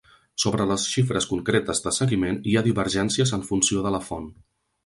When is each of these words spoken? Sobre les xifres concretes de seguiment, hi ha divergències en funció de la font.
Sobre 0.43 0.63
les 0.69 0.85
xifres 0.93 1.27
concretes 1.33 1.83
de 1.85 1.93
seguiment, 1.99 2.39
hi 2.53 2.57
ha 2.61 2.65
divergències 2.71 3.37
en 3.39 3.47
funció 3.51 3.89
de 3.89 3.93
la 3.99 4.05
font. 4.11 4.31